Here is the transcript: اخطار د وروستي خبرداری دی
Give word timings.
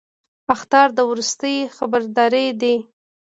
اخطار 0.55 0.87
د 0.97 0.99
وروستي 1.09 1.55
خبرداری 1.77 2.47
دی 2.61 2.75